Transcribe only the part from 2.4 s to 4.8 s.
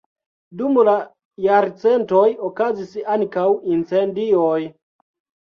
okazis ankaŭ incendioj.